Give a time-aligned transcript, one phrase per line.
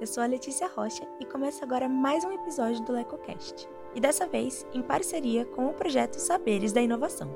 [0.00, 3.68] eu sou a Letícia Rocha e começa agora mais um episódio do LecoCast.
[3.94, 7.30] E dessa vez em parceria com o projeto Saberes da Inovação.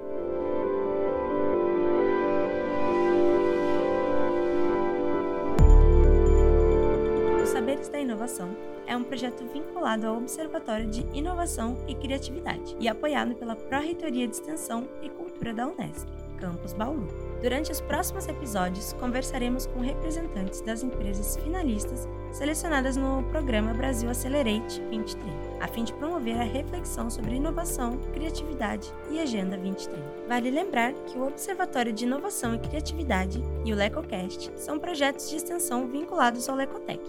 [7.43, 8.57] O Saberes da Inovação
[8.87, 14.33] é um projeto vinculado ao Observatório de Inovação e Criatividade e apoiado pela Pró-Reitoria de
[14.33, 16.09] Extensão e Cultura da Unesp,
[16.39, 17.09] Campus Bauru.
[17.43, 24.81] Durante os próximos episódios, conversaremos com representantes das empresas finalistas selecionadas no programa Brasil Accelerate
[24.81, 30.03] 2030, a fim de promover a reflexão sobre inovação, criatividade e Agenda 2030.
[30.29, 35.37] Vale lembrar que o Observatório de Inovação e Criatividade e o LecoCast são projetos de
[35.37, 37.01] extensão vinculados ao Lecotec,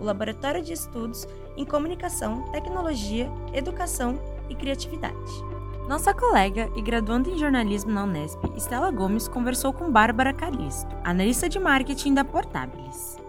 [0.00, 4.20] o Laboratório de Estudos em Comunicação, Tecnologia, Educação
[4.50, 5.14] e Criatividade.
[5.88, 11.48] Nossa colega e graduanda em jornalismo na Unesp, Estela Gomes, conversou com Bárbara Calisto, analista
[11.48, 13.21] de marketing da Portabilis.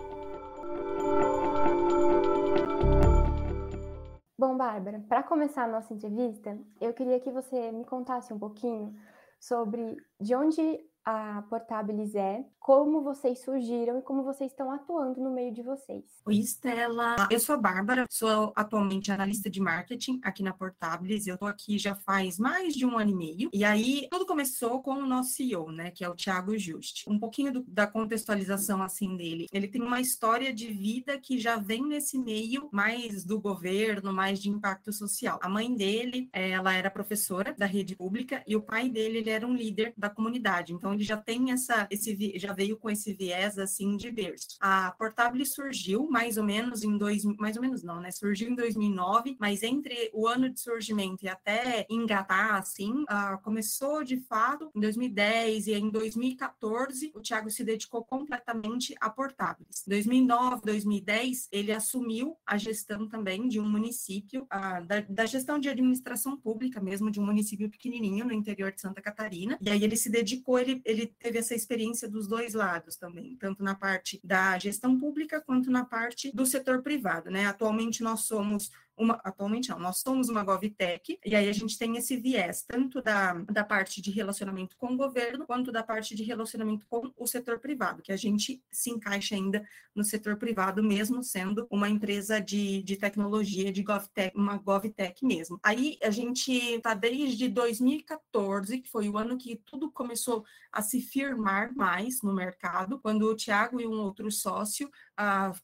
[4.46, 8.94] Bom, Bárbara, para começar a nossa entrevista, eu queria que você me contasse um pouquinho
[9.40, 10.62] sobre de onde
[11.06, 16.04] a Portabilis é, como vocês surgiram e como vocês estão atuando no meio de vocês.
[16.26, 17.28] Oi, Estela.
[17.30, 21.28] Eu sou a Bárbara, sou atualmente analista de marketing aqui na Portabilis.
[21.28, 23.50] Eu estou aqui já faz mais de um ano e meio.
[23.52, 27.10] E aí, tudo começou com o nosso CEO, né, que é o Thiago Juste.
[27.10, 29.48] Um pouquinho do, da contextualização, assim, dele.
[29.52, 34.40] Ele tem uma história de vida que já vem nesse meio mais do governo, mais
[34.40, 35.38] de impacto social.
[35.42, 39.46] A mãe dele, ela era professora da rede pública e o pai dele, ele era
[39.46, 40.74] um líder da comunidade.
[40.74, 44.58] Então, ele já tem essa, esse, já veio com esse viés assim de berço.
[44.60, 48.12] A Portable surgiu mais ou menos em dois, mais ou menos não, né?
[48.12, 54.04] Surgiu em 2009, mas entre o ano de surgimento e até engatar assim, uh, começou
[54.04, 59.84] de fato em 2010 e em 2014 o Thiago se dedicou completamente a Portables.
[59.88, 65.70] 2009, 2010 ele assumiu a gestão também de um município, uh, da, da gestão de
[65.70, 69.58] administração pública mesmo de um município pequenininho no interior de Santa Catarina.
[69.62, 73.64] E aí ele se dedicou, ele ele teve essa experiência dos dois lados também, tanto
[73.64, 77.46] na parte da gestão pública quanto na parte do setor privado, né?
[77.46, 81.98] Atualmente nós somos uma, atualmente não, nós somos uma GovTech, e aí a gente tem
[81.98, 86.24] esse viés, tanto da, da parte de relacionamento com o governo, quanto da parte de
[86.24, 89.66] relacionamento com o setor privado, que a gente se encaixa ainda
[89.96, 95.60] no setor privado, mesmo sendo uma empresa de, de tecnologia, de GovTech, uma GovTech mesmo.
[95.64, 101.02] Aí a gente está desde 2014, que foi o ano que tudo começou a se
[101.02, 104.90] firmar mais no mercado, quando o Tiago e um outro sócio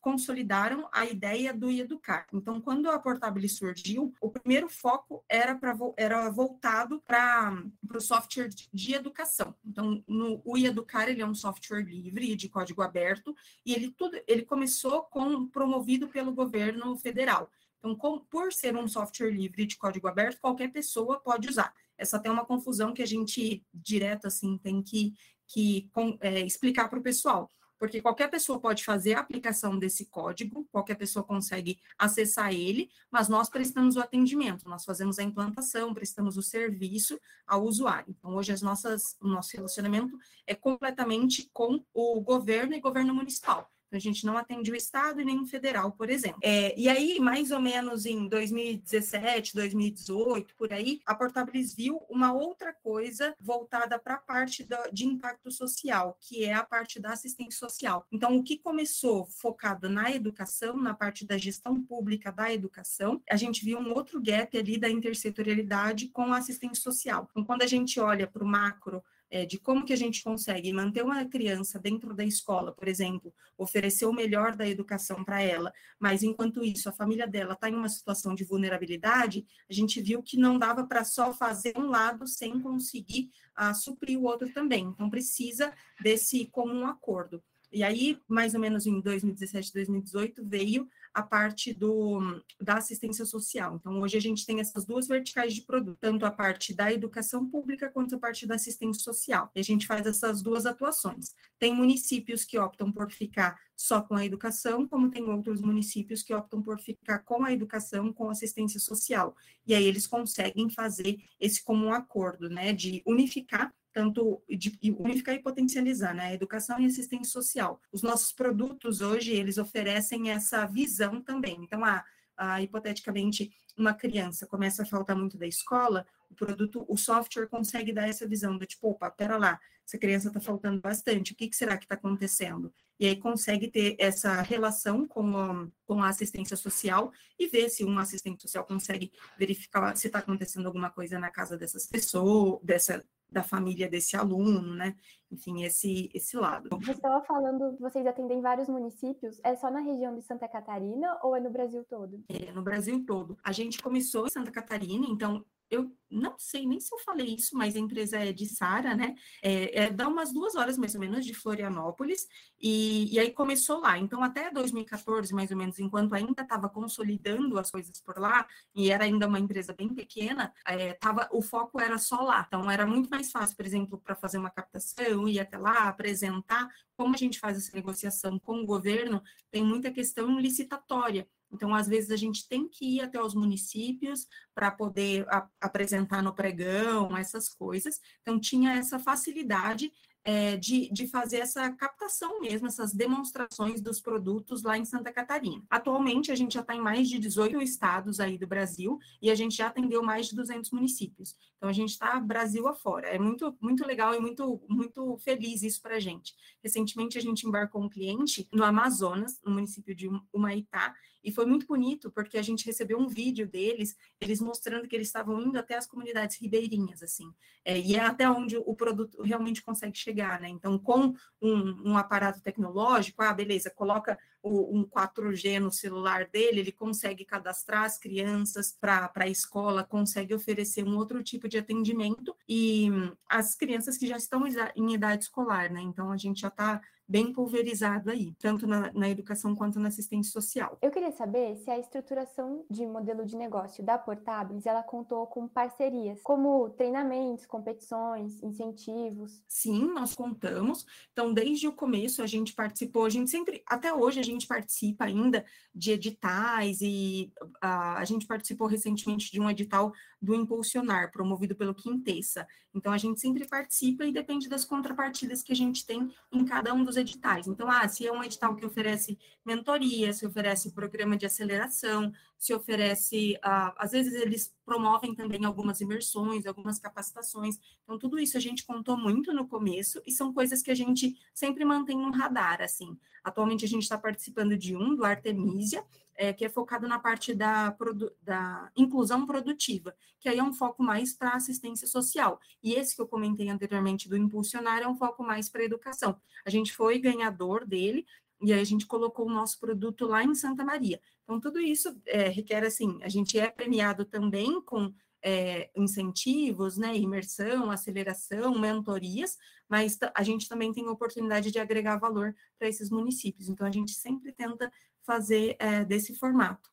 [0.01, 2.27] consolidaram a ideia do Educar.
[2.33, 8.49] Então, quando a Portable surgiu, o primeiro foco era, pra, era voltado para o software
[8.71, 9.55] de, educação.
[9.65, 14.19] Então, no, o Educar ele é um software livre de código aberto e ele tudo
[14.27, 17.49] ele começou com promovido pelo governo federal.
[17.79, 21.73] Então, com, por ser um software livre de código aberto, qualquer pessoa pode usar.
[21.97, 25.13] Essa tem uma confusão que a gente direto assim tem que,
[25.47, 25.89] que
[26.19, 27.49] é, explicar para o pessoal
[27.79, 33.29] porque qualquer pessoa pode fazer a aplicação desse código, qualquer pessoa consegue acessar ele, mas
[33.29, 38.13] nós prestamos o atendimento, nós fazemos a implantação, prestamos o serviço ao usuário.
[38.19, 43.71] Então, hoje as nossas, o nosso relacionamento é completamente com o governo e governo municipal.
[43.91, 46.39] A gente não atende o Estado e nem o federal, por exemplo.
[46.43, 52.33] É, e aí, mais ou menos em 2017, 2018, por aí, a Portabilis viu uma
[52.33, 57.59] outra coisa voltada para a parte de impacto social, que é a parte da assistência
[57.59, 58.05] social.
[58.11, 63.35] Então, o que começou focado na educação, na parte da gestão pública da educação, a
[63.35, 67.27] gente viu um outro gap ali da intersetorialidade com a assistência social.
[67.31, 70.71] Então, quando a gente olha para o macro, é, de como que a gente consegue
[70.73, 75.71] manter uma criança dentro da escola, por exemplo, oferecer o melhor da educação para ela,
[75.99, 80.23] mas enquanto isso a família dela está em uma situação de vulnerabilidade, a gente viu
[80.23, 83.29] que não dava para só fazer um lado sem conseguir
[83.59, 84.85] uh, suprir o outro também.
[84.85, 87.43] Então precisa desse comum acordo.
[87.71, 93.75] E aí, mais ou menos em 2017, 2018, veio a parte do, da assistência social.
[93.75, 97.49] Então, hoje a gente tem essas duas verticais de produto, tanto a parte da educação
[97.49, 99.51] pública quanto a parte da assistência social.
[99.55, 101.33] E a gente faz essas duas atuações.
[101.57, 106.33] Tem municípios que optam por ficar só com a educação, como tem outros municípios que
[106.33, 109.35] optam por ficar com a educação, com assistência social.
[109.65, 115.41] E aí eles conseguem fazer esse comum acordo, né, de unificar tanto de unificar e
[115.41, 116.33] potencializar, né?
[116.33, 117.81] Educação e assistência social.
[117.91, 121.57] Os nossos produtos hoje, eles oferecem essa visão também.
[121.61, 122.03] Então, ah,
[122.37, 127.91] ah, hipoteticamente, uma criança começa a faltar muito da escola, o produto, o software consegue
[127.91, 131.47] dar essa visão do tipo, opa, pera lá, essa criança está faltando bastante, o que,
[131.49, 132.71] que será que está acontecendo?
[132.99, 137.83] E aí consegue ter essa relação com a, com a assistência social e ver se
[137.83, 143.03] um assistente social consegue verificar se está acontecendo alguma coisa na casa dessas pessoas, dessa,
[143.31, 144.95] da família desse aluno, né?
[145.31, 146.69] Enfim, esse, esse lado.
[146.81, 151.35] Você estava falando, vocês atendem vários municípios, é só na região de Santa Catarina ou
[151.35, 152.23] é no Brasil todo?
[152.27, 153.37] É, no Brasil todo.
[153.43, 157.55] A gente começou em Santa Catarina, então eu não sei nem se eu falei isso,
[157.55, 159.15] mas a empresa é de Sara, né?
[159.43, 162.27] É, é, dá umas duas horas mais ou menos de Florianópolis,
[162.59, 163.97] e, e aí começou lá.
[163.97, 168.89] Então, até 2014, mais ou menos, enquanto ainda estava consolidando as coisas por lá, e
[168.89, 172.43] era ainda uma empresa bem pequena, é, tava, o foco era só lá.
[172.47, 176.67] Então, era muito mais fácil, por exemplo, para fazer uma captação, ir até lá, apresentar
[176.97, 181.25] como a gente faz essa negociação com o governo, tem muita questão licitatória.
[181.51, 186.21] Então, às vezes, a gente tem que ir até os municípios para poder a, apresentar
[186.21, 187.99] no pregão, essas coisas.
[188.21, 189.91] Então, tinha essa facilidade
[190.23, 195.63] é, de, de fazer essa captação mesmo, essas demonstrações dos produtos lá em Santa Catarina.
[195.69, 199.35] Atualmente, a gente já está em mais de 18 estados aí do Brasil e a
[199.35, 201.35] gente já atendeu mais de 200 municípios.
[201.57, 203.07] Então, a gente está Brasil afora.
[203.07, 206.35] É muito, muito legal e muito, muito feliz isso para a gente.
[206.63, 210.93] Recentemente, a gente embarcou um cliente no Amazonas, no município de Humaitá,
[211.23, 215.07] e foi muito bonito, porque a gente recebeu um vídeo deles, eles mostrando que eles
[215.07, 217.31] estavam indo até as comunidades ribeirinhas, assim,
[217.65, 220.49] é, e é até onde o produto realmente consegue chegar, né?
[220.49, 226.59] Então, com um, um aparato tecnológico, ah, beleza, coloca o, um 4G no celular dele,
[226.59, 232.35] ele consegue cadastrar as crianças para a escola, consegue oferecer um outro tipo de atendimento,
[232.47, 232.89] e
[233.27, 234.43] as crianças que já estão
[234.75, 235.81] em idade escolar, né?
[235.81, 240.31] Então, a gente já está bem pulverizado aí, tanto na, na, educação quanto na assistência
[240.31, 240.77] social.
[240.79, 245.47] Eu queria saber se a estruturação de modelo de negócio da Portables, ela contou com
[245.47, 249.41] parcerias, como treinamentos, competições, incentivos.
[249.47, 250.85] Sim, nós contamos.
[251.11, 255.05] Então, desde o começo a gente participou, a gente sempre, até hoje a gente participa
[255.05, 261.55] ainda de editais e a, a gente participou recentemente de um edital do Impulsionar, promovido
[261.55, 262.47] pelo Quintessa.
[262.73, 266.73] Então, a gente sempre participa e depende das contrapartidas que a gente tem em cada
[266.73, 267.47] um dos editais.
[267.47, 272.53] Então, ah, se é um edital que oferece mentoria, se oferece programa de aceleração, se
[272.53, 277.59] oferece, ah, às vezes eles promovem também algumas imersões, algumas capacitações.
[277.83, 281.19] Então, tudo isso a gente contou muito no começo e são coisas que a gente
[281.33, 282.97] sempre mantém no radar, assim.
[283.21, 285.83] Atualmente a gente está participando de um, do Artemisia,
[286.15, 287.75] é, que é focado na parte da,
[288.21, 292.39] da inclusão produtiva, que aí é um foco mais para assistência social.
[292.63, 296.19] E esse que eu comentei anteriormente do Impulsionar é um foco mais para educação.
[296.45, 298.05] A gente foi ganhador dele,
[298.41, 300.99] e aí a gente colocou o nosso produto lá em Santa Maria.
[301.23, 306.95] Então, tudo isso é, requer, assim, a gente é premiado também com é, incentivos, né,
[306.95, 309.37] imersão, aceleração, mentorias,
[309.67, 313.49] mas a gente também tem oportunidade de agregar valor para esses municípios.
[313.49, 314.71] Então, a gente sempre tenta
[315.03, 316.69] fazer é, desse formato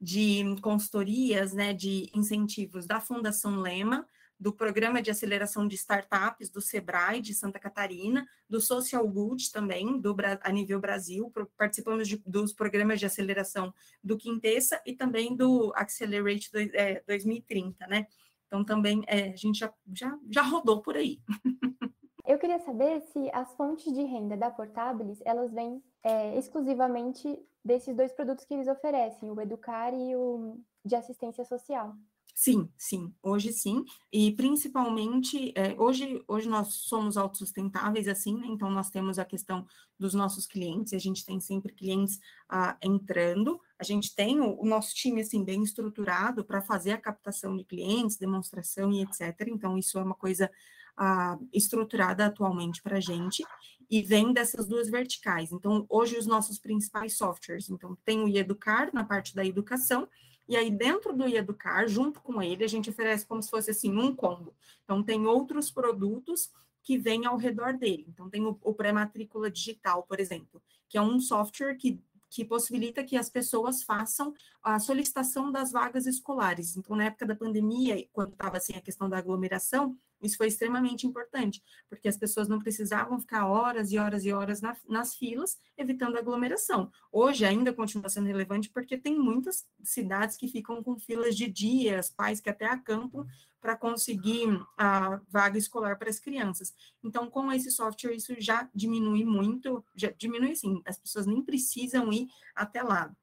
[0.00, 4.08] de consultorias, né, de incentivos da Fundação Lema,
[4.40, 10.00] do Programa de Aceleração de Startups do SEBRAE de Santa Catarina, do Social Good também,
[10.00, 13.72] do, a nível Brasil, participamos de, dos programas de aceleração
[14.02, 18.06] do Quintessa e também do Accelerate do, é, 2030, né?
[18.46, 21.20] Então, também é, a gente já, já, já rodou por aí.
[22.26, 27.94] Eu queria saber se as fontes de renda da Portabilis, elas vêm é, exclusivamente desses
[27.94, 31.94] dois produtos que eles oferecem, o Educar e o de assistência social.
[32.34, 38.46] Sim, sim, hoje sim, e principalmente, é, hoje, hoje nós somos autossustentáveis, assim, né?
[38.46, 39.66] então nós temos a questão
[39.98, 42.18] dos nossos clientes, a gente tem sempre clientes
[42.48, 46.98] ah, entrando, a gente tem o, o, nosso time, assim, bem estruturado para fazer a
[46.98, 50.50] captação de clientes, demonstração e etc., então isso é uma coisa
[50.96, 53.44] ah, estruturada atualmente para a gente,
[53.90, 55.50] e vem dessas duas verticais.
[55.50, 57.68] Então, hoje, os nossos principais softwares.
[57.68, 60.08] Então, tem o Educar na parte da educação,
[60.50, 63.96] e aí dentro do Educar, junto com ele, a gente oferece como se fosse assim
[63.96, 64.52] um combo.
[64.82, 66.50] Então, tem outros produtos
[66.82, 68.04] que vêm ao redor dele.
[68.08, 73.02] Então, tem o, o pré-matrícula digital, por exemplo, que é um software que que possibilita
[73.02, 74.32] que as pessoas façam
[74.62, 76.76] a solicitação das vagas escolares.
[76.76, 81.06] Então, na época da pandemia, quando estava assim a questão da aglomeração, isso foi extremamente
[81.06, 85.58] importante, porque as pessoas não precisavam ficar horas e horas e horas na, nas filas,
[85.76, 86.90] evitando aglomeração.
[87.10, 92.10] Hoje ainda continua sendo relevante, porque tem muitas cidades que ficam com filas de dias,
[92.10, 93.26] pais que até acampam
[93.60, 96.74] para conseguir a vaga escolar para as crianças.
[97.02, 102.12] Então, com esse software, isso já diminui muito, já diminui sim, as pessoas nem precisam
[102.12, 103.14] ir até lá.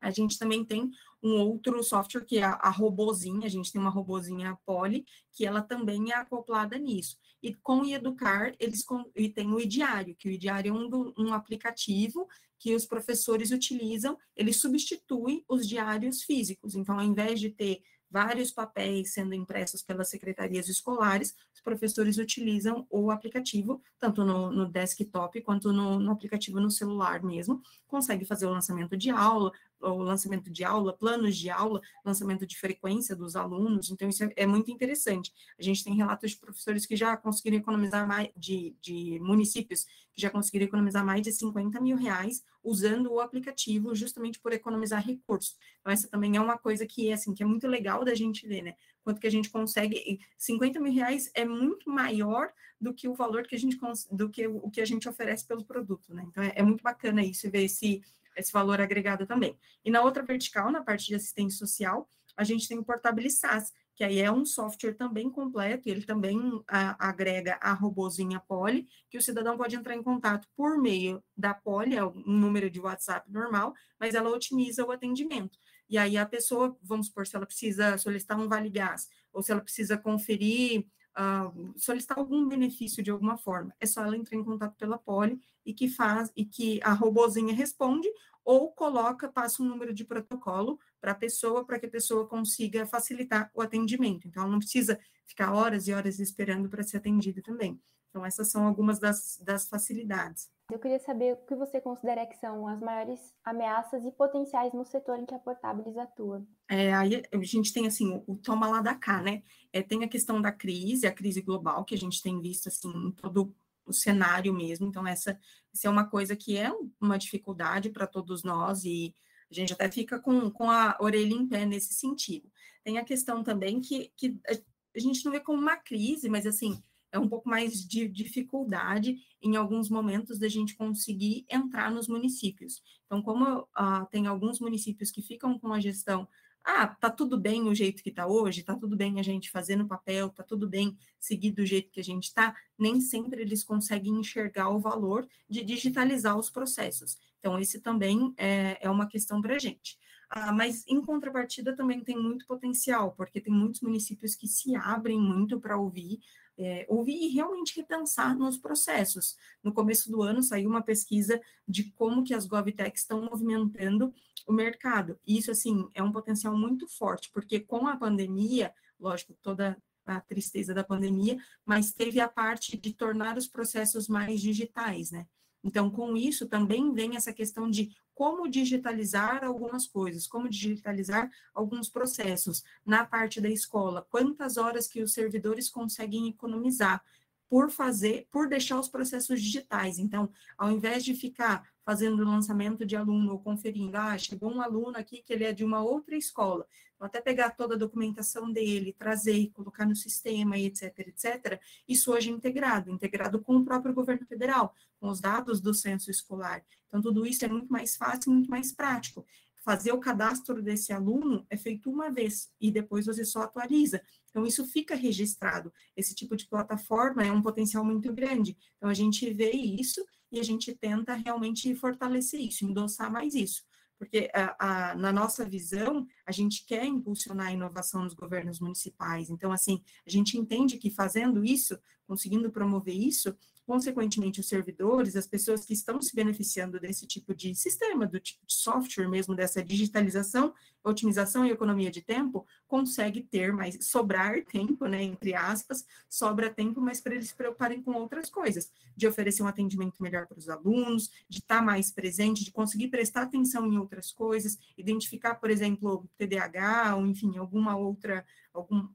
[0.00, 0.90] A gente também tem
[1.22, 5.44] um outro software que é a, a Robozinha, a gente tem uma Robozinha Poli, que
[5.44, 7.18] ela também é acoplada nisso.
[7.42, 10.88] E com o Educar, eles com, e tem o Idiário, que o Idiário é um,
[10.88, 12.26] do, um aplicativo
[12.58, 16.74] que os professores utilizam, ele substitui os diários físicos.
[16.74, 22.86] Então, ao invés de ter vários papéis sendo impressos pelas secretarias escolares, os professores utilizam
[22.90, 28.46] o aplicativo, tanto no, no desktop quanto no, no, aplicativo no celular mesmo, consegue fazer
[28.46, 33.36] o lançamento de aula, o lançamento de aula, planos de aula, lançamento de frequência dos
[33.36, 35.32] alunos, então isso é, é muito interessante.
[35.58, 40.20] A gente tem relatos de professores que já conseguiram economizar mais, de, de municípios que
[40.20, 45.56] já conseguiram economizar mais de 50 mil reais usando o aplicativo, justamente por economizar recursos.
[45.80, 48.62] Então, essa também é uma coisa que, assim, que é muito legal da gente ver,
[48.62, 48.74] né?
[49.02, 53.46] Quanto que a gente consegue, 50 mil reais é muito maior do que o valor
[53.46, 53.78] que a gente,
[54.10, 56.24] do que o que a gente oferece pelo produto, né?
[56.28, 58.02] Então, é, é muito bacana isso, ver esse
[58.36, 59.58] esse valor agregado também.
[59.84, 63.72] E na outra vertical, na parte de assistência social, a gente tem o Portable SaaS,
[63.94, 69.18] que aí é um software também completo, ele também a, agrega a robozinha Poli, que
[69.18, 73.30] o cidadão pode entrar em contato por meio da Poli, é um número de WhatsApp
[73.30, 75.58] normal, mas ela otimiza o atendimento.
[75.86, 79.52] E aí a pessoa, vamos supor, se ela precisa solicitar um vale gás, ou se
[79.52, 80.86] ela precisa conferir
[81.18, 83.74] uh, solicitar algum benefício de alguma forma.
[83.80, 87.54] É só ela entrar em contato pela Poli e que faz e que a robozinha
[87.54, 88.08] responde
[88.44, 92.86] ou coloca, passa um número de protocolo para a pessoa, para que a pessoa consiga
[92.86, 94.26] facilitar o atendimento.
[94.26, 97.80] Então, ela não precisa ficar horas e horas esperando para ser atendida também.
[98.08, 100.50] Então, essas são algumas das, das facilidades.
[100.70, 104.84] Eu queria saber o que você considera que são as maiores ameaças e potenciais no
[104.84, 106.46] setor em que a Portabilis atua.
[106.68, 109.42] É, aí a gente tem, assim, o, o toma lá da cá, né?
[109.72, 112.88] É, tem a questão da crise, a crise global, que a gente tem visto, assim,
[112.88, 114.86] em todo o cenário mesmo.
[114.86, 115.38] Então, essa,
[115.74, 119.14] essa é uma coisa que é uma dificuldade para todos nós e
[119.50, 122.48] a gente até fica com, com a orelha em pé nesse sentido.
[122.84, 126.80] Tem a questão também que, que a gente não vê como uma crise, mas, assim,
[127.12, 132.82] é um pouco mais de dificuldade em alguns momentos da gente conseguir entrar nos municípios.
[133.06, 136.28] Então, como uh, tem alguns municípios que ficam com a gestão,
[136.62, 139.76] ah, tá tudo bem o jeito que tá hoje, tá tudo bem a gente fazer
[139.76, 143.64] no papel, tá tudo bem seguir do jeito que a gente tá, nem sempre eles
[143.64, 147.18] conseguem enxergar o valor de digitalizar os processos.
[147.38, 149.98] Então, esse também é, é uma questão para a gente.
[150.28, 155.18] Ah, mas, em contrapartida, também tem muito potencial, porque tem muitos municípios que se abrem
[155.18, 156.20] muito para ouvir
[156.60, 159.34] é, ouvir e realmente repensar nos processos.
[159.64, 164.12] No começo do ano saiu uma pesquisa de como que as GovTechs estão movimentando
[164.46, 165.18] o mercado.
[165.26, 170.74] Isso, assim, é um potencial muito forte, porque com a pandemia, lógico, toda a tristeza
[170.74, 175.26] da pandemia, mas teve a parte de tornar os processos mais digitais, né?
[175.62, 181.88] Então, com isso também vem essa questão de como digitalizar algumas coisas, como digitalizar alguns
[181.88, 187.02] processos na parte da escola, quantas horas que os servidores conseguem economizar
[187.48, 189.98] por fazer, por deixar os processos digitais.
[189.98, 194.96] Então, ao invés de ficar fazendo lançamento de aluno ou conferindo, ah, chegou um aluno
[194.96, 196.66] aqui que ele é de uma outra escola,
[196.98, 202.12] vou até pegar toda a documentação dele, trazer e colocar no sistema etc, etc, isso
[202.12, 206.62] hoje é integrado, integrado com o próprio governo federal, com os dados do censo escolar.
[206.86, 209.24] Então, tudo isso é muito mais fácil, muito mais prático.
[209.62, 214.02] Fazer o cadastro desse aluno é feito uma vez e depois você só atualiza.
[214.28, 215.72] Então, isso fica registrado.
[215.96, 218.56] Esse tipo de plataforma é um potencial muito grande.
[218.76, 223.62] Então, a gente vê isso e a gente tenta realmente fortalecer isso, endossar mais isso.
[223.98, 229.28] Porque a, a, na nossa visão, a gente quer impulsionar a inovação nos governos municipais.
[229.28, 233.36] Então, assim, a gente entende que fazendo isso, conseguindo promover isso,
[233.70, 238.44] consequentemente, os servidores, as pessoas que estão se beneficiando desse tipo de sistema, do tipo
[238.44, 244.86] de software mesmo, dessa digitalização, otimização e economia de tempo, consegue ter mais, sobrar tempo,
[244.86, 249.44] né, entre aspas, sobra tempo, mas para eles se preocuparem com outras coisas, de oferecer
[249.44, 253.64] um atendimento melhor para os alunos, de estar tá mais presente, de conseguir prestar atenção
[253.68, 258.88] em outras coisas, identificar, por exemplo, TDAH, ou enfim, alguma outra, algum,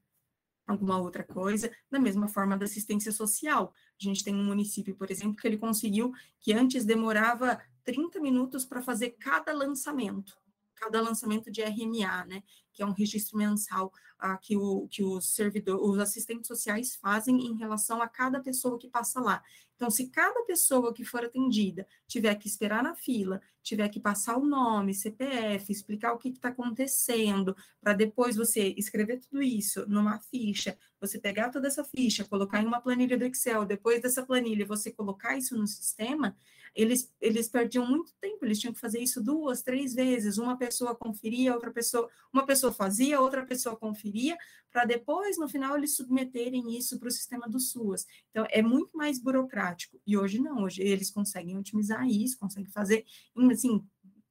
[0.65, 3.73] alguma outra coisa, da mesma forma da assistência social.
[3.99, 8.65] A gente tem um município, por exemplo, que ele conseguiu que antes demorava 30 minutos
[8.65, 10.37] para fazer cada lançamento,
[10.75, 12.43] cada lançamento de RMA, né?
[12.75, 17.47] Que é um registro mensal ah, que, o, que os servidores, os assistentes sociais fazem
[17.47, 19.41] em relação a cada pessoa que passa lá.
[19.75, 24.37] Então, se cada pessoa que for atendida tiver que esperar na fila, tiver que passar
[24.37, 30.19] o nome, CPF, explicar o que está acontecendo, para depois você escrever tudo isso numa
[30.19, 34.65] ficha, você pegar toda essa ficha, colocar em uma planilha do Excel, depois dessa planilha
[34.65, 36.35] você colocar isso no sistema,
[36.75, 40.93] eles, eles perdiam muito tempo, eles tinham que fazer isso duas, três vezes, uma pessoa
[40.93, 44.37] conferia, outra pessoa, uma pessoa fazia, outra pessoa conferia,
[44.71, 48.05] para depois, no final, eles submeterem isso para o sistema do SUAS.
[48.29, 53.05] Então, é muito mais burocrático, e hoje não, hoje eles conseguem otimizar isso, conseguem fazer,
[53.51, 53.83] assim,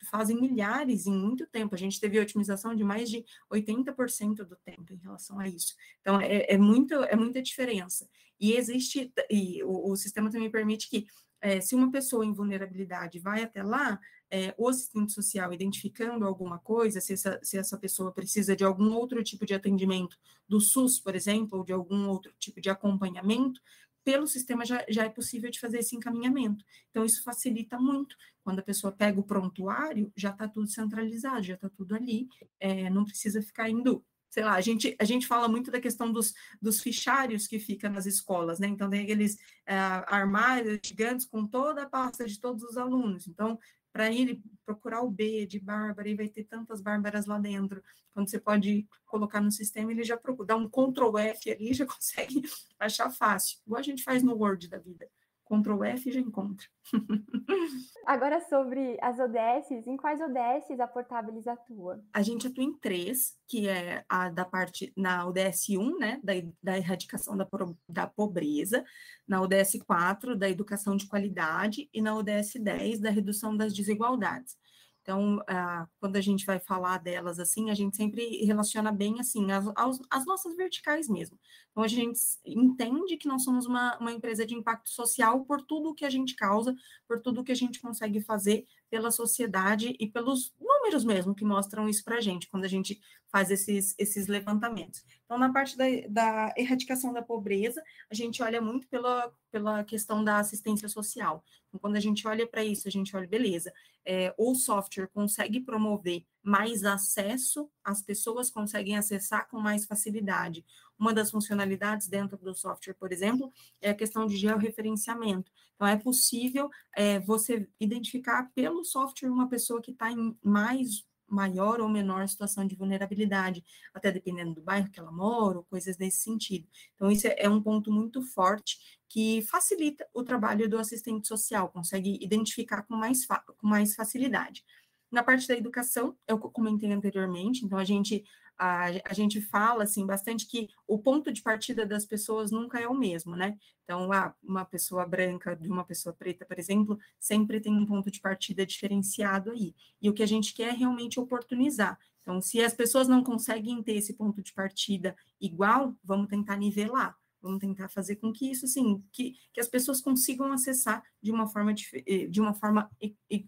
[0.05, 1.75] fazem milhares em muito tempo.
[1.75, 5.75] A gente teve otimização de mais de 80% do tempo em relação a isso.
[6.01, 8.09] Então, é, é, muito, é muita diferença.
[8.39, 11.07] E existe, e o, o sistema também permite que
[11.41, 14.01] é, se uma pessoa em vulnerabilidade vai até lá,
[14.35, 18.93] é, o assistente social identificando alguma coisa, se essa, se essa pessoa precisa de algum
[18.93, 23.61] outro tipo de atendimento do SUS, por exemplo, ou de algum outro tipo de acompanhamento,
[24.03, 26.65] pelo sistema já, já é possível de fazer esse encaminhamento.
[26.91, 28.17] Então, isso facilita muito.
[28.43, 32.91] Quando a pessoa pega o prontuário, já está tudo centralizado, já está tudo ali, é,
[32.91, 36.35] não precisa ficar indo sei lá, a gente, a gente fala muito da questão dos,
[36.61, 38.67] dos fichários que ficam nas escolas, né?
[38.67, 43.29] Então, tem aqueles uh, armários gigantes com toda a pasta de todos os alunos.
[43.29, 43.57] Então,
[43.95, 47.81] para ele procurar o B de Bárbara, e vai ter tantas Bárbaras lá dentro.
[48.13, 51.87] Quando você pode colocar no sistema, ele já procura, dá um Ctrl F ali, já
[51.87, 52.43] consegue
[52.77, 55.09] achar fácil, igual a gente faz no Word da vida.
[55.45, 56.67] Ctrl F já encontra.
[58.07, 62.03] Agora sobre as ODSs, em quais ODSs a Portabilis atua?
[62.13, 66.33] A gente atua em três, que é a da parte na ODS 1, né, da,
[66.63, 67.47] da erradicação da,
[67.89, 68.85] da pobreza,
[69.27, 74.57] na ODS 4, da educação de qualidade, e na ODS 10, da redução das desigualdades.
[75.05, 79.53] Então, ah, quando a gente vai falar delas assim, a gente sempre relaciona bem assim
[79.53, 81.39] as, as, as, nossas verticais mesmo.
[81.71, 85.95] Então, a gente entende que nós somos uma, uma empresa de impacto social por tudo
[85.95, 86.75] que a gente causa,
[87.07, 91.87] por tudo que a gente consegue fazer pela sociedade e pelos números mesmo que mostram
[91.87, 92.99] isso para a gente, quando a gente
[93.35, 95.05] faz esses, esses levantamentos.
[95.25, 100.23] Então, na parte da, da erradicação da pobreza, a gente olha muito pela, pela questão
[100.23, 101.45] da assistência social.
[101.67, 103.73] Então, quando a gente olha para isso, a gente olha, beleza,
[104.05, 110.65] é, o software consegue promover mais acesso, as pessoas conseguem acessar com mais facilidade.
[110.97, 115.51] Uma das funcionalidades dentro do software, por exemplo, é a questão de georreferenciamento.
[115.75, 121.81] Então, é possível é, você identificar pelo software uma pessoa que está em mais maior
[121.81, 126.19] ou menor situação de vulnerabilidade, até dependendo do bairro que ela mora, ou coisas nesse
[126.19, 126.69] sentido.
[126.95, 132.19] Então, isso é um ponto muito forte que facilita o trabalho do assistente social, consegue
[132.21, 134.65] identificar com mais, com mais facilidade.
[135.11, 138.25] Na parte da educação, eu comentei anteriormente, então a gente
[138.59, 142.89] a, a gente fala assim bastante que o ponto de partida das pessoas nunca é
[142.89, 143.59] o mesmo, né?
[143.85, 148.11] Então, ah, uma pessoa branca de uma pessoa preta, por exemplo, sempre tem um ponto
[148.11, 149.75] de partida diferenciado aí.
[150.01, 151.99] E o que a gente quer é realmente oportunizar.
[152.23, 157.15] Então, se as pessoas não conseguem ter esse ponto de partida igual, vamos tentar nivelar.
[157.43, 161.47] Vamos tentar fazer com que isso, assim, que, que as pessoas consigam acessar de uma
[161.47, 161.75] forma,
[162.07, 162.91] eh, de uma forma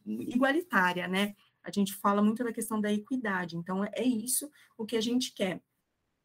[0.05, 1.35] igualitária, né?
[1.67, 4.49] A gente fala muito da questão da equidade, então é isso
[4.79, 5.61] o que a gente quer.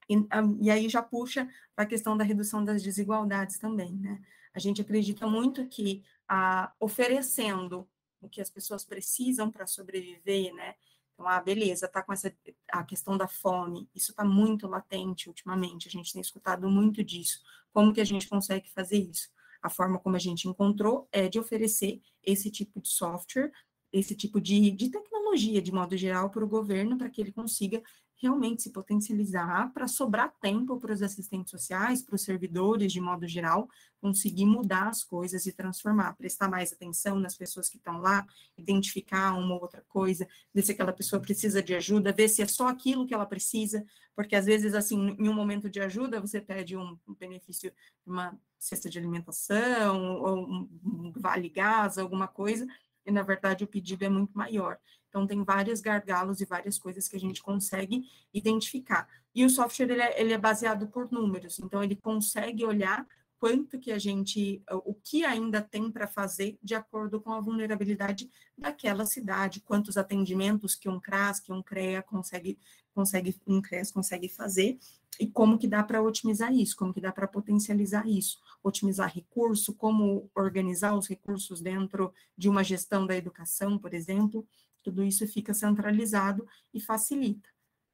[0.07, 0.15] E,
[0.61, 4.21] e aí já puxa para a questão da redução das desigualdades também, né?
[4.53, 10.75] A gente acredita muito que a, oferecendo o que as pessoas precisam para sobreviver, né?
[11.13, 12.33] Então, ah, beleza, tá com essa
[12.71, 17.41] a questão da fome, isso está muito latente ultimamente, a gente tem escutado muito disso.
[17.73, 19.29] Como que a gente consegue fazer isso?
[19.61, 23.51] A forma como a gente encontrou é de oferecer esse tipo de software
[23.91, 27.81] esse tipo de, de tecnologia, de modo geral, para o governo, para que ele consiga
[28.21, 33.27] realmente se potencializar, para sobrar tempo para os assistentes sociais, para os servidores, de modo
[33.27, 33.67] geral,
[33.99, 38.25] conseguir mudar as coisas e transformar, prestar mais atenção nas pessoas que estão lá,
[38.55, 42.47] identificar uma ou outra coisa, ver se aquela pessoa precisa de ajuda, ver se é
[42.47, 43.83] só aquilo que ela precisa,
[44.15, 47.73] porque às vezes, assim, em um momento de ajuda, você pede um benefício,
[48.05, 52.67] uma cesta de alimentação, ou um vale gás, alguma coisa,
[53.05, 54.77] e na verdade o pedido é muito maior.
[55.11, 58.01] Então, tem vários gargalos e várias coisas que a gente consegue
[58.33, 59.05] identificar.
[59.35, 63.05] E o software, ele é, ele é baseado por números, então ele consegue olhar
[63.41, 68.29] quanto que a gente, o que ainda tem para fazer de acordo com a vulnerabilidade
[68.55, 72.59] daquela cidade, quantos atendimentos que um CRAS, que um CREA consegue,
[72.93, 74.77] consegue um CREAS consegue fazer,
[75.19, 79.73] e como que dá para otimizar isso, como que dá para potencializar isso, otimizar recurso,
[79.73, 84.47] como organizar os recursos dentro de uma gestão da educação, por exemplo,
[84.83, 87.49] tudo isso fica centralizado e facilita.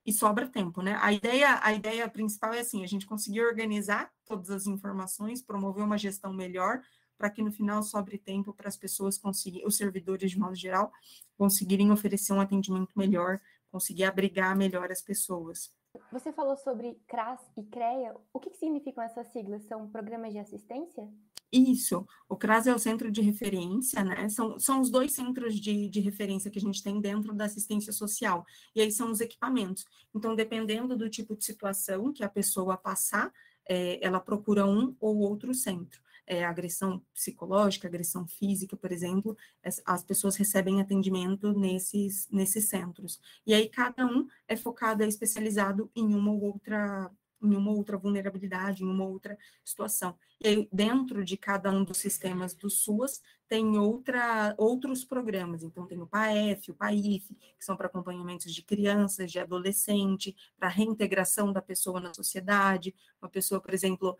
[0.07, 0.97] E sobra tempo, né?
[1.01, 5.83] A ideia, a ideia principal é assim, a gente conseguir organizar todas as informações, promover
[5.83, 6.81] uma gestão melhor,
[7.17, 10.93] para que no final sobre tempo para as pessoas conseguirem, os servidores de modo geral,
[11.37, 15.75] conseguirem oferecer um atendimento melhor, conseguir abrigar melhor as pessoas.
[16.09, 18.15] Você falou sobre CRAS e CREA.
[18.31, 19.63] O que, que significam essas siglas?
[19.63, 21.05] São programas de assistência?
[21.51, 24.27] Isso, o CRAS é o centro de referência, né?
[24.29, 27.93] São, são os dois centros de, de referência que a gente tem dentro da assistência
[27.93, 29.85] social, e aí são os equipamentos.
[30.13, 33.31] Então, dependendo do tipo de situação que a pessoa passar,
[33.67, 39.81] é, ela procura um ou outro centro é, agressão psicológica, agressão física, por exemplo, as,
[39.85, 43.19] as, pessoas recebem atendimento nesses, nesses centros.
[43.45, 47.95] E aí cada um é focado, é especializado em uma ou outra em uma outra
[47.95, 50.17] vulnerabilidade, em uma outra situação.
[50.39, 55.63] E aí, dentro de cada um dos sistemas do SUAS, tem outra, outros programas.
[55.63, 60.67] Então, tem o PAEF, o PAIF, que são para acompanhamentos de crianças, de adolescente, para
[60.67, 62.93] reintegração da pessoa na sociedade.
[63.21, 64.17] Uma pessoa, por exemplo,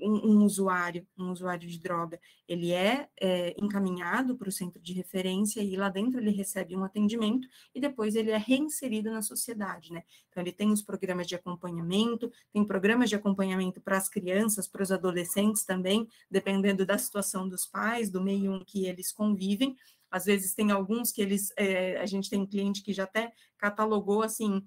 [0.00, 4.92] um, um, usuário, um usuário de droga, ele é, é encaminhado para o centro de
[4.92, 9.92] referência e lá dentro ele recebe um atendimento e depois ele é reinserido na sociedade,
[9.92, 10.02] né?
[10.28, 14.82] Então, ele tem os programas de acompanhamento, tem programas de acompanhamento para as crianças, para
[14.82, 19.76] os adolescentes também, dependendo da situação dos pais, do meio em que eles convivem.
[20.10, 24.22] Às vezes tem alguns que eles, é, a gente tem cliente que já até catalogou
[24.22, 24.64] assim,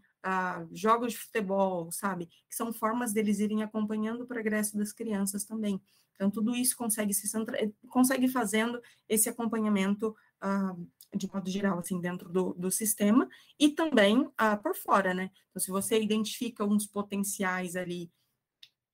[0.71, 2.27] jogos de futebol, sabe?
[2.27, 5.81] Que são formas deles irem acompanhando o progresso das crianças também.
[6.15, 7.57] Então, tudo isso consegue se centra...
[7.89, 10.75] consegue fazendo esse acompanhamento ah,
[11.13, 13.27] de modo geral, assim, dentro do, do sistema,
[13.59, 15.29] e também ah, por fora, né?
[15.49, 18.11] Então, se você identifica uns potenciais ali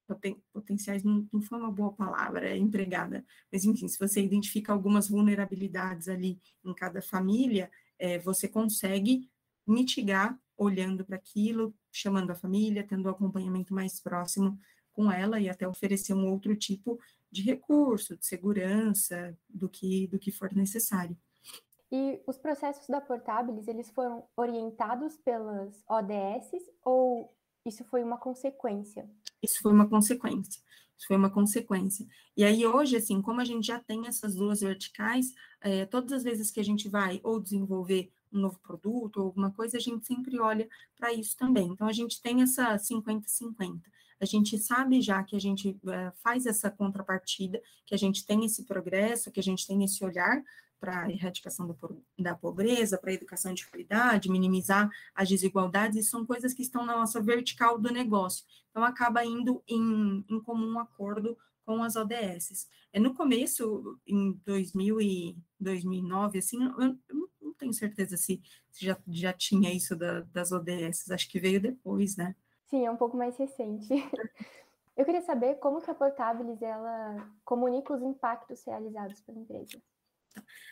[0.10, 4.74] poten, potenciais não, não foi uma boa palavra é empregada, mas enfim, se você identifica
[4.74, 7.70] algumas vulnerabilidades ali em cada família,
[8.00, 9.30] é, você consegue
[9.68, 14.60] mitigar olhando para aquilo, chamando a família, tendo um acompanhamento mais próximo
[14.92, 17.00] com ela e até oferecer um outro tipo
[17.32, 21.16] de recurso, de segurança, do que, do que for necessário.
[21.92, 26.52] E os processos da Portabilis, eles foram orientados pelas ODS
[26.84, 27.34] ou
[27.66, 29.10] isso foi uma consequência?
[29.42, 30.62] Isso foi uma consequência.
[30.98, 32.06] Isso foi uma consequência.
[32.36, 36.24] E aí, hoje, assim, como a gente já tem essas duas verticais, é, todas as
[36.24, 40.06] vezes que a gente vai ou desenvolver um novo produto ou alguma coisa, a gente
[40.06, 41.68] sempre olha para isso também.
[41.70, 43.82] Então, a gente tem essa 50-50.
[44.22, 48.44] A gente sabe já que a gente é, faz essa contrapartida, que a gente tem
[48.44, 50.44] esse progresso, que a gente tem esse olhar
[50.80, 51.76] para a erradicação da,
[52.18, 56.96] da pobreza, para a educação de qualidade, minimizar as desigualdades, são coisas que estão na
[56.96, 58.46] nossa vertical do negócio.
[58.70, 62.68] Então, acaba indo em, em comum acordo com as ODS.
[62.92, 68.86] É, no começo, em 2000 e 2009, assim, eu, eu não tenho certeza se, se
[68.86, 72.36] já, já tinha isso da, das ODS, acho que veio depois, né?
[72.68, 73.88] Sim, é um pouco mais recente.
[75.00, 79.82] Eu queria saber como que a Portabilis, ela comunica os impactos realizados pela empresa.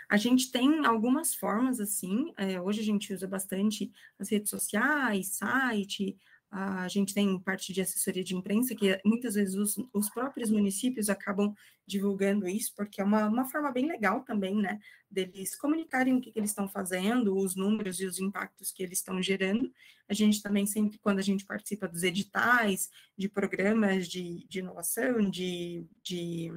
[0.10, 5.36] A gente tem algumas formas, assim, é, hoje a gente usa bastante as redes sociais,
[5.36, 6.18] site,
[6.50, 11.10] a gente tem parte de assessoria de imprensa, que muitas vezes os, os próprios municípios
[11.10, 11.54] acabam
[11.86, 14.80] divulgando isso, porque é uma, uma forma bem legal também, né,
[15.12, 19.00] deles comunicarem o que, que eles estão fazendo, os números e os impactos que eles
[19.00, 19.72] estão gerando.
[20.08, 25.30] A gente também sempre, quando a gente participa dos editais, de programas de, de inovação,
[25.30, 26.52] de, de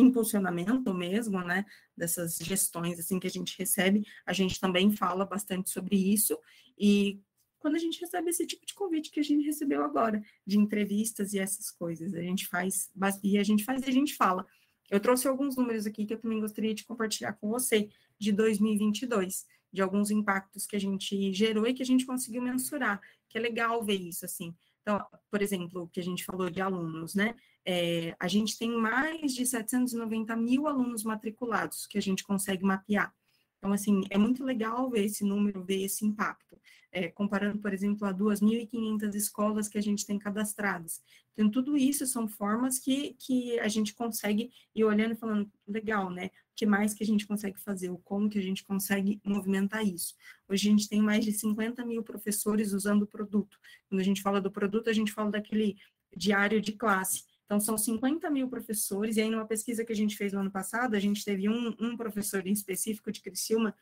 [0.00, 1.64] impulsionamento mesmo, né,
[1.96, 6.38] dessas gestões, assim, que a gente recebe, a gente também fala bastante sobre isso,
[6.78, 7.20] e
[7.60, 11.34] quando a gente recebe esse tipo de convite que a gente recebeu agora, de entrevistas
[11.34, 12.90] e essas coisas, a gente faz,
[13.22, 14.46] e a gente faz e a gente fala.
[14.90, 19.46] Eu trouxe alguns números aqui que eu também gostaria de compartilhar com você, de 2022,
[19.72, 23.40] de alguns impactos que a gente gerou e que a gente conseguiu mensurar, que é
[23.40, 24.54] legal ver isso, assim.
[24.82, 24.98] Então,
[25.30, 27.36] por exemplo, o que a gente falou de alunos, né?
[27.64, 33.14] É, a gente tem mais de 790 mil alunos matriculados que a gente consegue mapear.
[33.60, 36.58] Então, assim, é muito legal ver esse número, ver esse impacto.
[36.92, 41.00] É, comparando, por exemplo, a 2.500 escolas que a gente tem cadastradas.
[41.34, 46.10] Então, tudo isso são formas que, que a gente consegue ir olhando e falando, legal,
[46.10, 46.26] né?
[46.26, 47.94] O que mais que a gente consegue fazer?
[48.02, 50.14] Como que a gente consegue movimentar isso?
[50.48, 53.58] Hoje a gente tem mais de 50 mil professores usando o produto.
[53.88, 55.76] Quando a gente fala do produto, a gente fala daquele
[56.16, 57.24] diário de classe.
[57.50, 60.52] Então, são 50 mil professores, e aí numa pesquisa que a gente fez no ano
[60.52, 63.74] passado, a gente teve um, um professor em específico de Criciúma,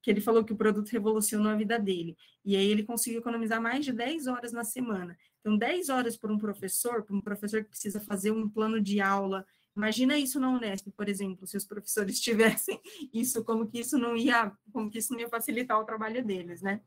[0.00, 3.60] que ele falou que o produto revolucionou a vida dele, e aí ele conseguiu economizar
[3.60, 5.18] mais de 10 horas na semana.
[5.40, 9.00] Então, 10 horas por um professor, para um professor que precisa fazer um plano de
[9.00, 9.44] aula,
[9.76, 12.80] imagina isso na Unesp, por exemplo, se os professores tivessem
[13.12, 16.62] isso, como que isso não ia, como que isso não ia facilitar o trabalho deles,
[16.62, 16.80] né?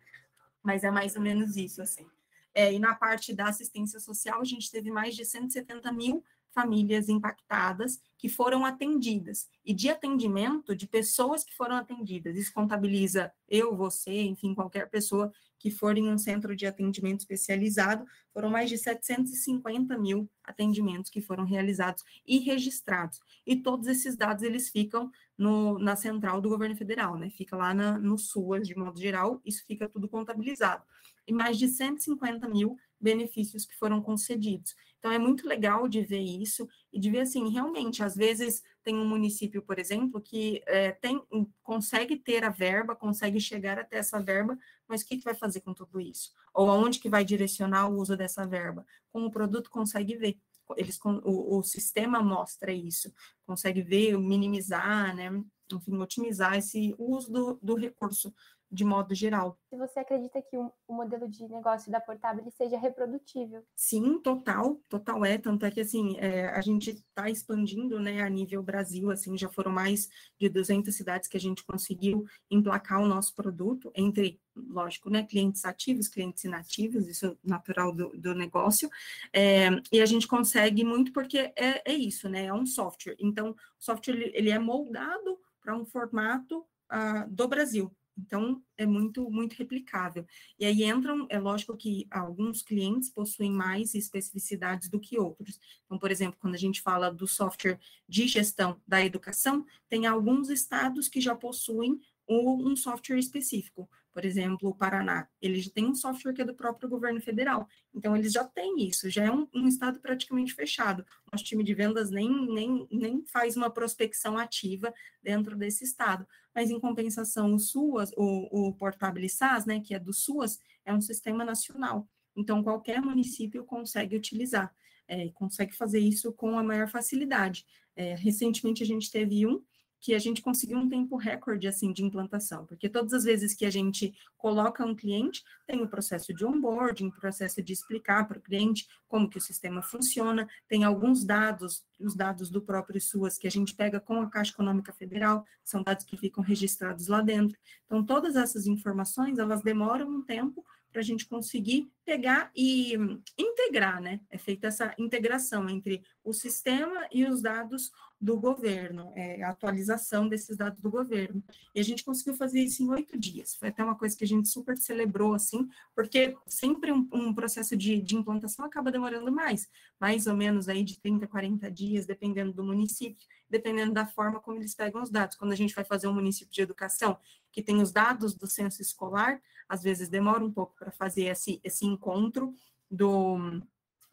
[0.64, 2.08] mas é mais ou menos isso, assim.
[2.54, 7.10] É, e na parte da assistência social, a gente teve mais de 170 mil famílias
[7.10, 9.48] impactadas que foram atendidas.
[9.66, 12.36] E de atendimento, de pessoas que foram atendidas.
[12.36, 18.04] Isso contabiliza eu, você, enfim, qualquer pessoa que for em um centro de atendimento especializado,
[18.34, 23.20] foram mais de 750 mil atendimentos que foram realizados e registrados.
[23.46, 25.12] E todos esses dados, eles ficam
[25.42, 27.32] no, na central do governo federal, né?
[27.32, 30.84] Fica lá na, no SUAS, de modo geral, isso fica tudo contabilizado.
[31.28, 34.76] E mais de 150 mil benefícios que foram concedidos.
[35.00, 38.96] Então, é muito legal de ver isso e de ver, assim, realmente, às vezes tem
[38.96, 41.20] um município, por exemplo, que é, tem,
[41.64, 44.56] consegue ter a verba, consegue chegar até essa verba,
[44.88, 46.32] mas o que, que vai fazer com tudo isso?
[46.54, 48.86] Ou aonde que vai direcionar o uso dessa verba?
[49.12, 50.38] Como o produto consegue ver.
[50.78, 53.14] Eles, o, o sistema mostra isso,
[53.46, 55.30] consegue ver, minimizar, né?
[55.72, 58.34] enfim, otimizar esse uso do, do recurso
[58.72, 59.60] de modo geral.
[59.70, 63.66] Se você acredita que o, modelo de negócio da Portable seja reprodutível?
[63.76, 68.30] Sim, total, total é, tanto é que assim, é, a gente está expandindo, né, a
[68.30, 73.08] nível Brasil, assim, já foram mais de 200 cidades que a gente conseguiu emplacar o
[73.08, 78.90] nosso produto, entre, lógico, né, clientes ativos, clientes inativos, isso é natural do, do negócio,
[79.34, 83.52] é, e a gente consegue muito porque é, é isso, né, é um software, então,
[83.52, 86.60] o software, ele, ele é moldado para um formato
[86.92, 90.26] uh, do Brasil, então, é muito, muito replicável.
[90.60, 95.60] E aí entram, é lógico que alguns clientes possuem mais especificidades do que outros.
[95.86, 100.50] Então, por exemplo, quando a gente fala do software de gestão da educação, tem alguns
[100.50, 103.90] estados que já possuem um software específico.
[104.14, 107.68] Por exemplo, o Paraná, ele já tem um software que é do próprio governo federal.
[107.94, 111.06] Então, eles já têm isso, já é um, um estado praticamente fechado.
[111.32, 114.94] Nosso time de vendas nem, nem, nem faz uma prospecção ativa
[115.24, 116.28] dentro desse estado.
[116.54, 119.28] Mas, em compensação, o SUAS, o, o Portable
[119.66, 122.08] né, que é do SUAS, é um sistema nacional.
[122.36, 124.74] Então, qualquer município consegue utilizar,
[125.08, 127.66] é, consegue fazer isso com a maior facilidade.
[127.96, 129.62] É, recentemente, a gente teve um
[130.02, 133.66] que a gente conseguiu um tempo recorde assim de implantação, porque todas as vezes que
[133.66, 138.40] a gente coloca um cliente, tem o processo de onboarding, o processo de explicar para
[138.40, 143.38] o cliente como que o sistema funciona, tem alguns dados, os dados do próprio SUAS
[143.38, 147.22] que a gente pega com a Caixa Econômica Federal, são dados que ficam registrados lá
[147.22, 147.56] dentro.
[147.86, 152.94] Então todas essas informações, elas demoram um tempo para a gente conseguir pegar e
[153.38, 154.20] integrar, né?
[154.30, 160.30] É feita essa integração entre o sistema e os dados do governo, é, a atualização
[160.30, 161.44] desses dados do governo.
[161.74, 163.56] E a gente conseguiu fazer isso em oito dias.
[163.56, 167.76] Foi até uma coisa que a gente super celebrou, assim, porque sempre um, um processo
[167.76, 169.68] de, de, implantação acaba demorando mais,
[170.00, 174.60] mais ou menos aí de 30, 40 dias, dependendo do município, dependendo da forma como
[174.60, 175.36] eles pegam os dados.
[175.36, 177.18] Quando a gente vai fazer um município de educação,
[177.52, 181.60] que tem os dados do censo escolar, às vezes demora um pouco para fazer esse,
[181.64, 182.54] esse encontro
[182.90, 183.62] do,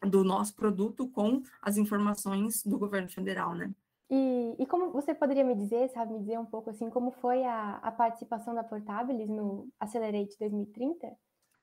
[0.01, 3.71] do nosso produto com as informações do governo federal, né?
[4.11, 7.43] E, e, como você poderia me dizer, sabe, me dizer um pouco assim, como foi
[7.43, 11.15] a, a participação da Portabilis no Accelerate 2030?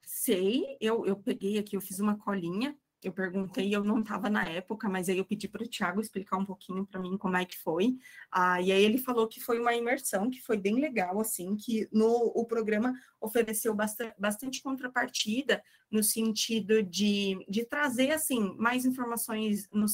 [0.04, 4.44] Sei, eu, eu peguei aqui, eu fiz uma colinha, eu perguntei, eu não estava na
[4.44, 7.44] época, mas aí eu pedi para o Thiago explicar um pouquinho para mim como é
[7.44, 7.96] que foi.
[8.32, 11.88] Ah, e aí ele falou que foi uma imersão, que foi bem legal, assim, que
[11.92, 19.68] no o programa ofereceu bastante, bastante contrapartida no sentido de, de trazer, assim, mais informações
[19.72, 19.86] no,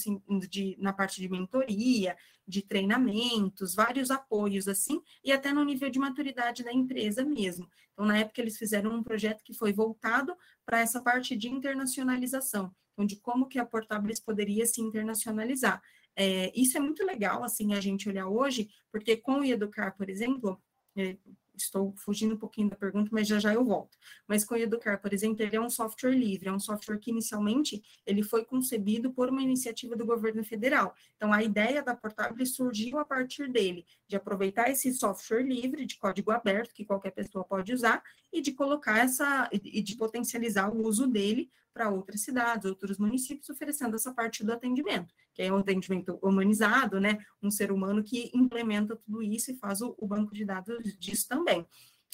[0.48, 2.16] de, na parte de mentoria,
[2.48, 7.68] de treinamentos, vários apoios, assim, e até no nível de maturidade da empresa mesmo.
[7.92, 12.74] Então, na época, eles fizeram um projeto que foi voltado para essa parte de internacionalização,
[12.92, 15.82] então, de como que a Portabilis poderia se internacionalizar.
[16.14, 20.10] É, isso é muito legal, assim, a gente olhar hoje, porque com o Educar, por
[20.10, 20.60] exemplo,
[20.96, 21.16] é,
[21.56, 23.96] estou fugindo um pouquinho da pergunta, mas já já eu volto.
[24.26, 27.10] Mas com o Educar, por exemplo, ele é um software livre, é um software que
[27.10, 30.94] inicialmente ele foi concebido por uma iniciativa do governo federal.
[31.16, 35.96] Então a ideia da Portable surgiu a partir dele, de aproveitar esse software livre de
[35.96, 38.02] código aberto que qualquer pessoa pode usar
[38.32, 43.48] e de colocar essa e de potencializar o uso dele para outras cidades, outros municípios,
[43.48, 47.18] oferecendo essa parte do atendimento, que é um atendimento humanizado, né?
[47.42, 51.28] Um ser humano que implementa tudo isso e faz o, o banco de dados disso
[51.28, 51.66] também.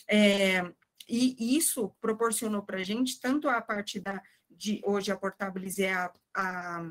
[0.08, 0.72] É,
[1.08, 4.22] e isso proporcionou para a gente tanto a parte da
[4.58, 6.90] de hoje a Portabilis é a, a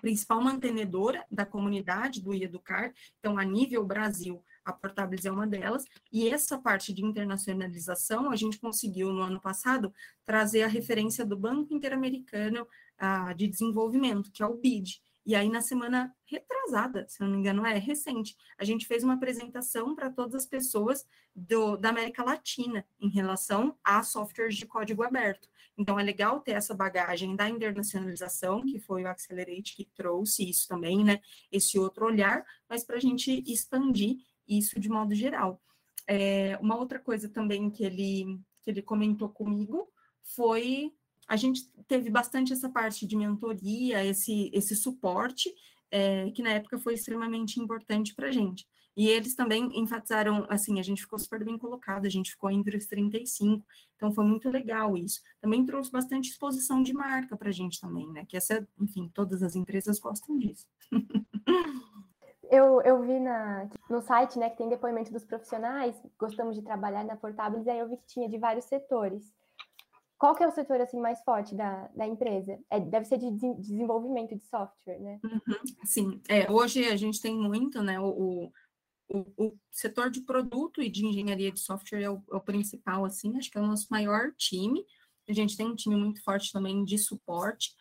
[0.00, 5.84] principal mantenedora da comunidade do Educar, então a nível Brasil a Portabilis é uma delas,
[6.12, 9.92] e essa parte de internacionalização, a gente conseguiu no ano passado
[10.26, 12.66] trazer a referência do Banco Interamericano
[12.98, 17.38] ah, de Desenvolvimento, que é o BID, E aí, na semana retrasada, se não me
[17.38, 22.22] engano, é recente, a gente fez uma apresentação para todas as pessoas do, da América
[22.22, 25.48] Latina em relação a softwares de código aberto.
[25.78, 30.66] Então, é legal ter essa bagagem da internacionalização, que foi o Accelerate que trouxe isso
[30.66, 31.20] também, né?
[31.52, 34.16] Esse outro olhar, mas para a gente expandir
[34.48, 35.60] isso de modo geral.
[36.06, 39.88] É, uma outra coisa também que ele, que ele comentou comigo
[40.22, 40.92] foi
[41.28, 45.54] a gente teve bastante essa parte de mentoria, esse, esse suporte,
[45.90, 48.66] é, que na época foi extremamente importante para a gente.
[48.96, 52.76] E eles também enfatizaram, assim, a gente ficou super bem colocado, a gente ficou entre
[52.76, 55.20] os 35, então foi muito legal isso.
[55.40, 58.24] Também trouxe bastante exposição de marca para a gente também, né?
[58.26, 60.66] Que essa, enfim, todas as empresas gostam disso.
[62.50, 67.04] Eu, eu vi na, no site, né, que tem depoimento dos profissionais, gostamos de trabalhar
[67.04, 69.30] na Portables, aí eu vi que tinha de vários setores.
[70.18, 72.58] Qual que é o setor assim mais forte da, da empresa?
[72.68, 75.20] É, deve ser de desenvolvimento de software, né?
[75.22, 78.00] Uhum, sim, é, hoje a gente tem muito, né?
[78.00, 78.50] O,
[79.08, 83.04] o, o, setor de produto e de engenharia de software é o, é o, principal,
[83.04, 84.84] assim, acho que é o nosso maior time.
[85.28, 87.74] A gente tem um time muito forte também de suporte,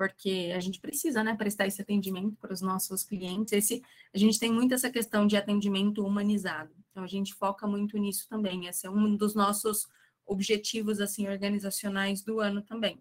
[0.00, 3.52] porque a gente precisa, né, prestar esse atendimento para os nossos clientes.
[3.52, 3.82] Esse,
[4.14, 6.72] a gente tem muito essa questão de atendimento humanizado.
[6.90, 8.66] Então, a gente foca muito nisso também.
[8.66, 9.86] Esse é um dos nossos
[10.24, 12.98] objetivos assim organizacionais do ano também.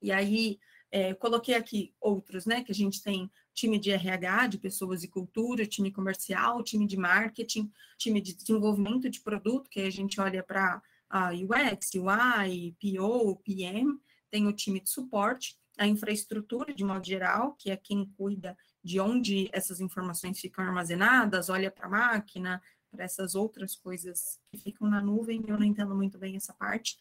[0.00, 0.58] E aí
[0.90, 2.64] é, coloquei aqui outros, né?
[2.64, 6.96] Que a gente tem time de RH, de pessoas e cultura, time comercial, time de
[6.96, 13.36] marketing, time de desenvolvimento de produto, que a gente olha para a UX, UI, PO,
[13.44, 13.98] PM,
[14.30, 19.00] tem o time de suporte, a infraestrutura de modo geral, que é quem cuida de
[19.00, 24.88] onde essas informações ficam armazenadas, olha para a máquina, para essas outras coisas que ficam
[24.88, 26.96] na nuvem, eu não entendo muito bem essa parte.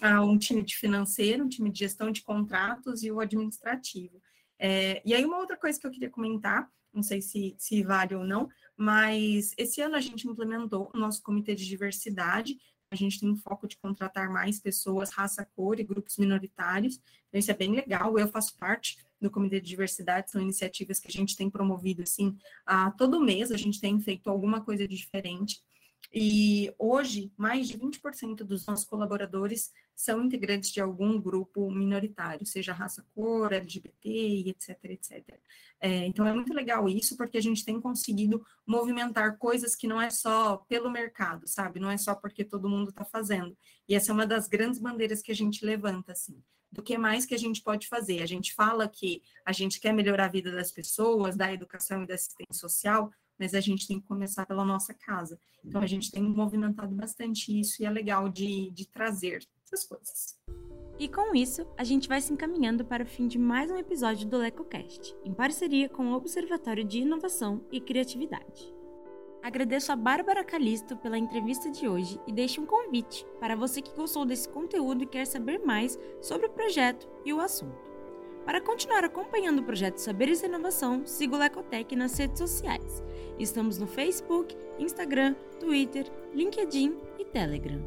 [0.00, 4.22] Ah, um time de financeiro, um time de gestão de contratos e o administrativo.
[4.58, 8.14] É, e aí, uma outra coisa que eu queria comentar, não sei se, se vale
[8.14, 12.56] ou não, mas esse ano a gente implementou o nosso comitê de diversidade,
[12.94, 17.38] a gente tem um foco de contratar mais pessoas, raça, cor e grupos minoritários, então
[17.38, 21.12] isso é bem legal, eu faço parte do Comitê de Diversidade, são iniciativas que a
[21.12, 25.60] gente tem promovido, assim, a todo mês a gente tem feito alguma coisa diferente,
[26.12, 32.72] e hoje, mais de 20% dos nossos colaboradores são integrantes de algum grupo minoritário, seja
[32.72, 35.40] raça, cor, LGBT, etc, etc.
[35.80, 40.00] É, então, é muito legal isso, porque a gente tem conseguido movimentar coisas que não
[40.00, 41.80] é só pelo mercado, sabe?
[41.80, 43.56] Não é só porque todo mundo está fazendo.
[43.88, 47.26] E essa é uma das grandes bandeiras que a gente levanta, assim do que mais
[47.26, 48.22] que a gente pode fazer.
[48.22, 52.06] A gente fala que a gente quer melhorar a vida das pessoas, da educação e
[52.06, 53.12] da assistência social,
[53.42, 55.36] mas a gente tem que começar pela nossa casa.
[55.64, 60.38] Então, a gente tem movimentado bastante isso e é legal de, de trazer essas coisas.
[60.96, 64.28] E com isso, a gente vai se encaminhando para o fim de mais um episódio
[64.28, 68.72] do LecoCast, em parceria com o Observatório de Inovação e Criatividade.
[69.42, 73.96] Agradeço a Bárbara Calisto pela entrevista de hoje e deixo um convite para você que
[73.96, 77.91] gostou desse conteúdo e quer saber mais sobre o projeto e o assunto.
[78.44, 83.02] Para continuar acompanhando o projeto Saberes e Inovação, siga o Lecotec nas redes sociais.
[83.38, 87.80] Estamos no Facebook, Instagram, Twitter, LinkedIn e Telegram.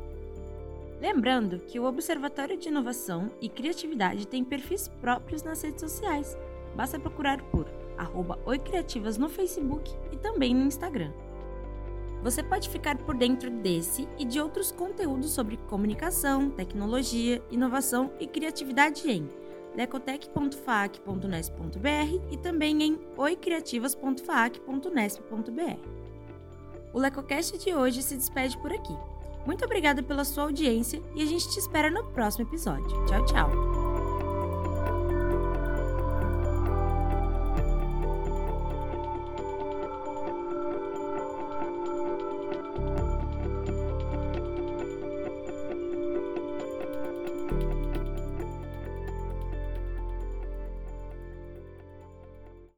[1.02, 6.38] Lembrando que o Observatório de Inovação e Criatividade tem perfis próprios nas redes sociais.
[6.74, 7.68] Basta procurar por
[8.46, 11.12] Oicriativas no Facebook e também no Instagram.
[12.24, 18.26] Você pode ficar por dentro desse e de outros conteúdos sobre comunicação, tecnologia, inovação e
[18.26, 19.30] criatividade em
[19.76, 26.06] lecotec.fac.nesp.br e também em oicriativas.fac.nesp.br.
[26.94, 28.96] O Lecocast de hoje se despede por aqui.
[29.46, 33.06] Muito obrigada pela sua audiência e a gente te espera no próximo episódio.
[33.06, 33.85] Tchau, tchau!